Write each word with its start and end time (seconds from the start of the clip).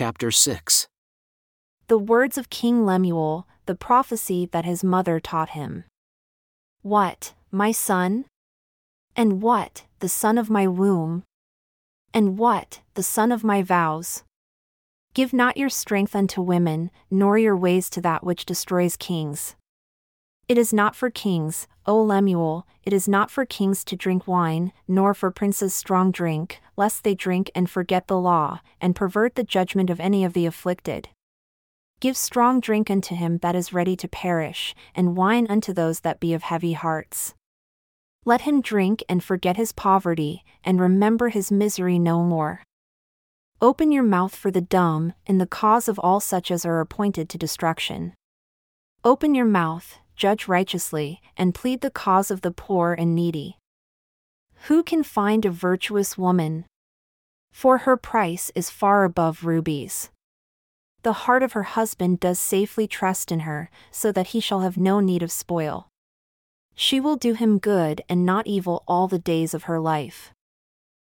chapter 0.00 0.30
6. 0.30 0.88
The 1.88 1.98
words 1.98 2.38
of 2.38 2.48
King 2.48 2.86
Lemuel, 2.86 3.46
the 3.66 3.74
prophecy 3.74 4.48
that 4.50 4.64
his 4.64 4.82
mother 4.82 5.20
taught 5.20 5.50
him. 5.50 5.84
What, 6.80 7.34
my 7.50 7.70
son? 7.70 8.24
And 9.14 9.42
what, 9.42 9.84
the 9.98 10.08
son 10.08 10.38
of 10.38 10.48
my 10.48 10.66
womb? 10.66 11.24
And 12.14 12.38
what, 12.38 12.80
the 12.94 13.02
son 13.02 13.30
of 13.30 13.44
my 13.44 13.60
vows? 13.60 14.24
Give 15.12 15.34
not 15.34 15.58
your 15.58 15.68
strength 15.68 16.16
unto 16.16 16.40
women, 16.40 16.90
nor 17.10 17.36
your 17.36 17.54
ways 17.54 17.90
to 17.90 18.00
that 18.00 18.24
which 18.24 18.46
destroys 18.46 18.96
kings. 18.96 19.54
It 20.50 20.58
is 20.58 20.72
not 20.72 20.96
for 20.96 21.10
kings, 21.10 21.68
O 21.86 22.02
Lemuel, 22.02 22.66
it 22.82 22.92
is 22.92 23.06
not 23.06 23.30
for 23.30 23.46
kings 23.46 23.84
to 23.84 23.94
drink 23.94 24.26
wine, 24.26 24.72
nor 24.88 25.14
for 25.14 25.30
princes 25.30 25.72
strong 25.72 26.10
drink, 26.10 26.60
lest 26.76 27.04
they 27.04 27.14
drink 27.14 27.52
and 27.54 27.70
forget 27.70 28.08
the 28.08 28.18
law, 28.18 28.58
and 28.80 28.96
pervert 28.96 29.36
the 29.36 29.44
judgment 29.44 29.90
of 29.90 30.00
any 30.00 30.24
of 30.24 30.32
the 30.32 30.46
afflicted. 30.46 31.08
Give 32.00 32.16
strong 32.16 32.58
drink 32.58 32.90
unto 32.90 33.14
him 33.14 33.38
that 33.42 33.54
is 33.54 33.72
ready 33.72 33.94
to 33.94 34.08
perish, 34.08 34.74
and 34.92 35.16
wine 35.16 35.46
unto 35.48 35.72
those 35.72 36.00
that 36.00 36.18
be 36.18 36.34
of 36.34 36.42
heavy 36.42 36.72
hearts. 36.72 37.32
Let 38.24 38.40
him 38.40 38.60
drink 38.60 39.04
and 39.08 39.22
forget 39.22 39.56
his 39.56 39.70
poverty, 39.70 40.42
and 40.64 40.80
remember 40.80 41.28
his 41.28 41.52
misery 41.52 42.00
no 42.00 42.24
more. 42.24 42.64
Open 43.62 43.92
your 43.92 44.02
mouth 44.02 44.34
for 44.34 44.50
the 44.50 44.60
dumb, 44.60 45.12
in 45.26 45.38
the 45.38 45.46
cause 45.46 45.86
of 45.86 46.00
all 46.00 46.18
such 46.18 46.50
as 46.50 46.66
are 46.66 46.80
appointed 46.80 47.28
to 47.28 47.38
destruction. 47.38 48.14
Open 49.04 49.36
your 49.36 49.46
mouth, 49.46 49.98
judge 50.20 50.46
righteously, 50.46 51.22
and 51.34 51.54
plead 51.54 51.80
the 51.80 51.90
cause 51.90 52.30
of 52.30 52.42
the 52.42 52.50
poor 52.50 52.92
and 52.92 53.14
needy. 53.14 53.56
Who 54.68 54.82
can 54.82 55.02
find 55.02 55.46
a 55.46 55.50
virtuous 55.50 56.18
woman? 56.18 56.66
For 57.50 57.78
her 57.78 57.96
price 57.96 58.52
is 58.54 58.68
far 58.68 59.04
above 59.04 59.44
rubies. 59.44 60.10
The 61.04 61.24
heart 61.24 61.42
of 61.42 61.52
her 61.52 61.62
husband 61.62 62.20
does 62.20 62.38
safely 62.38 62.86
trust 62.86 63.32
in 63.32 63.40
her, 63.40 63.70
so 63.90 64.12
that 64.12 64.28
he 64.28 64.40
shall 64.40 64.60
have 64.60 64.76
no 64.76 65.00
need 65.00 65.22
of 65.22 65.32
spoil. 65.32 65.88
She 66.74 67.00
will 67.00 67.16
do 67.16 67.32
him 67.32 67.58
good 67.58 68.02
and 68.06 68.26
not 68.26 68.46
evil 68.46 68.84
all 68.86 69.08
the 69.08 69.18
days 69.18 69.54
of 69.54 69.64
her 69.64 69.80
life. 69.80 70.34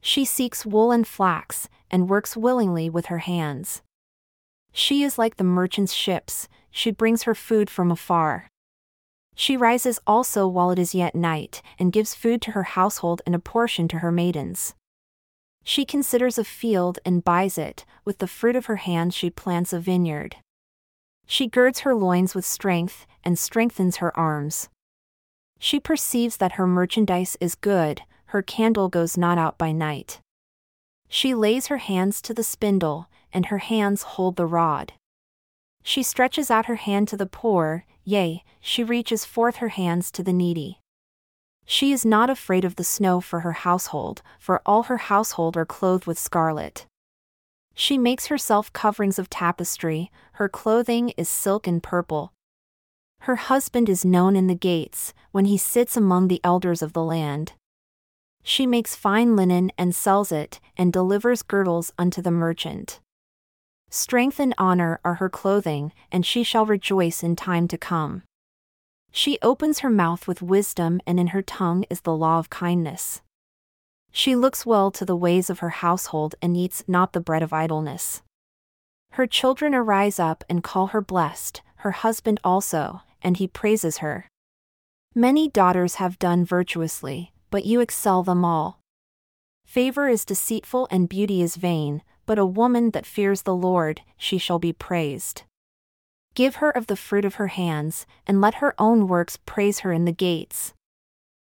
She 0.00 0.24
seeks 0.24 0.64
wool 0.64 0.92
and 0.92 1.04
flax, 1.04 1.68
and 1.90 2.08
works 2.08 2.36
willingly 2.36 2.88
with 2.88 3.06
her 3.06 3.18
hands. 3.18 3.82
She 4.70 5.02
is 5.02 5.18
like 5.18 5.38
the 5.38 5.44
merchant's 5.44 5.92
ships, 5.92 6.48
she 6.70 6.92
brings 6.92 7.24
her 7.24 7.34
food 7.34 7.68
from 7.68 7.90
afar. 7.90 8.51
She 9.34 9.56
rises 9.56 9.98
also 10.06 10.46
while 10.46 10.70
it 10.70 10.78
is 10.78 10.94
yet 10.94 11.14
night, 11.14 11.62
and 11.78 11.92
gives 11.92 12.14
food 12.14 12.42
to 12.42 12.52
her 12.52 12.62
household 12.64 13.22
and 13.24 13.34
a 13.34 13.38
portion 13.38 13.88
to 13.88 13.98
her 13.98 14.12
maidens. 14.12 14.74
She 15.64 15.84
considers 15.84 16.38
a 16.38 16.44
field 16.44 16.98
and 17.04 17.24
buys 17.24 17.56
it, 17.56 17.84
with 18.04 18.18
the 18.18 18.26
fruit 18.26 18.56
of 18.56 18.66
her 18.66 18.76
hands 18.76 19.14
she 19.14 19.30
plants 19.30 19.72
a 19.72 19.80
vineyard. 19.80 20.36
She 21.26 21.46
girds 21.46 21.80
her 21.80 21.94
loins 21.94 22.34
with 22.34 22.44
strength, 22.44 23.06
and 23.24 23.38
strengthens 23.38 23.96
her 23.96 24.16
arms. 24.18 24.68
She 25.58 25.78
perceives 25.78 26.38
that 26.38 26.52
her 26.52 26.66
merchandise 26.66 27.36
is 27.40 27.54
good, 27.54 28.02
her 28.26 28.42
candle 28.42 28.88
goes 28.88 29.16
not 29.16 29.38
out 29.38 29.56
by 29.58 29.70
night. 29.70 30.20
She 31.08 31.34
lays 31.34 31.68
her 31.68 31.76
hands 31.76 32.20
to 32.22 32.34
the 32.34 32.42
spindle, 32.42 33.08
and 33.32 33.46
her 33.46 33.58
hands 33.58 34.02
hold 34.02 34.36
the 34.36 34.46
rod. 34.46 34.94
She 35.82 36.02
stretches 36.02 36.50
out 36.50 36.66
her 36.66 36.76
hand 36.76 37.08
to 37.08 37.16
the 37.16 37.26
poor, 37.26 37.84
yea, 38.04 38.42
she 38.60 38.84
reaches 38.84 39.24
forth 39.24 39.56
her 39.56 39.68
hands 39.68 40.10
to 40.10 40.22
the 40.22 40.32
needy. 40.32 40.80
She 41.64 41.92
is 41.92 42.04
not 42.04 42.30
afraid 42.30 42.64
of 42.64 42.76
the 42.76 42.84
snow 42.84 43.20
for 43.20 43.40
her 43.40 43.52
household, 43.52 44.22
for 44.38 44.60
all 44.66 44.84
her 44.84 44.98
household 44.98 45.56
are 45.56 45.64
clothed 45.64 46.06
with 46.06 46.18
scarlet. 46.18 46.86
She 47.74 47.96
makes 47.96 48.26
herself 48.26 48.72
coverings 48.72 49.18
of 49.18 49.30
tapestry, 49.30 50.10
her 50.32 50.48
clothing 50.48 51.10
is 51.16 51.28
silk 51.28 51.66
and 51.66 51.82
purple. 51.82 52.32
Her 53.20 53.36
husband 53.36 53.88
is 53.88 54.04
known 54.04 54.36
in 54.36 54.48
the 54.48 54.54
gates, 54.54 55.14
when 55.30 55.44
he 55.44 55.56
sits 55.56 55.96
among 55.96 56.28
the 56.28 56.40
elders 56.42 56.82
of 56.82 56.92
the 56.92 57.04
land. 57.04 57.52
She 58.42 58.66
makes 58.66 58.96
fine 58.96 59.36
linen 59.36 59.70
and 59.78 59.94
sells 59.94 60.32
it, 60.32 60.58
and 60.76 60.92
delivers 60.92 61.42
girdles 61.42 61.92
unto 61.96 62.20
the 62.20 62.32
merchant. 62.32 63.00
Strength 63.94 64.40
and 64.40 64.54
honor 64.56 65.00
are 65.04 65.16
her 65.16 65.28
clothing, 65.28 65.92
and 66.10 66.24
she 66.24 66.42
shall 66.42 66.64
rejoice 66.64 67.22
in 67.22 67.36
time 67.36 67.68
to 67.68 67.76
come. 67.76 68.22
She 69.10 69.38
opens 69.42 69.80
her 69.80 69.90
mouth 69.90 70.26
with 70.26 70.40
wisdom, 70.40 71.02
and 71.06 71.20
in 71.20 71.26
her 71.28 71.42
tongue 71.42 71.84
is 71.90 72.00
the 72.00 72.16
law 72.16 72.38
of 72.38 72.48
kindness. 72.48 73.20
She 74.10 74.34
looks 74.34 74.64
well 74.64 74.90
to 74.92 75.04
the 75.04 75.14
ways 75.14 75.50
of 75.50 75.58
her 75.58 75.68
household 75.84 76.34
and 76.40 76.56
eats 76.56 76.82
not 76.88 77.12
the 77.12 77.20
bread 77.20 77.42
of 77.42 77.52
idleness. 77.52 78.22
Her 79.10 79.26
children 79.26 79.74
arise 79.74 80.18
up 80.18 80.42
and 80.48 80.64
call 80.64 80.86
her 80.86 81.02
blessed, 81.02 81.60
her 81.84 81.90
husband 81.90 82.40
also, 82.42 83.02
and 83.20 83.36
he 83.36 83.46
praises 83.46 83.98
her. 83.98 84.26
Many 85.14 85.48
daughters 85.48 85.96
have 85.96 86.18
done 86.18 86.46
virtuously, 86.46 87.34
but 87.50 87.66
you 87.66 87.80
excel 87.80 88.22
them 88.22 88.42
all. 88.42 88.80
Favor 89.66 90.08
is 90.08 90.24
deceitful 90.24 90.88
and 90.90 91.10
beauty 91.10 91.42
is 91.42 91.56
vain, 91.56 92.00
but 92.32 92.38
a 92.38 92.46
woman 92.46 92.92
that 92.92 93.04
fears 93.04 93.42
the 93.42 93.54
Lord, 93.54 94.00
she 94.16 94.38
shall 94.38 94.58
be 94.58 94.72
praised. 94.72 95.42
Give 96.34 96.54
her 96.54 96.70
of 96.70 96.86
the 96.86 96.96
fruit 96.96 97.26
of 97.26 97.34
her 97.34 97.48
hands, 97.48 98.06
and 98.26 98.40
let 98.40 98.54
her 98.54 98.74
own 98.78 99.06
works 99.06 99.36
praise 99.44 99.80
her 99.80 99.92
in 99.92 100.06
the 100.06 100.12
gates. 100.12 100.72